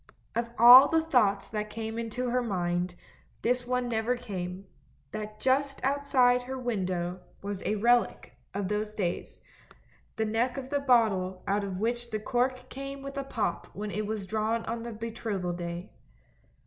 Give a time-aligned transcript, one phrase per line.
[0.33, 2.95] Of all the thoughts that came into her mind,
[3.43, 4.65] this one never came,
[5.11, 9.43] that just outside her window was a relic of those days,
[10.15, 13.91] the neck of the bottle out of which the cork came with a pop when
[13.91, 15.91] it was drawn on the betrothal day.